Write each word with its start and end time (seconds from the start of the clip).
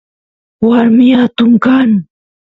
warmi 0.67 1.07
atun 1.23 1.51
kan 1.63 1.89